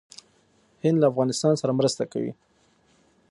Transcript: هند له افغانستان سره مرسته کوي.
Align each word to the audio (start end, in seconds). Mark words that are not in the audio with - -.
هند 0.83 0.97
له 1.01 1.05
افغانستان 1.11 1.53
سره 1.61 1.71
مرسته 1.79 2.03
کوي. 2.11 2.31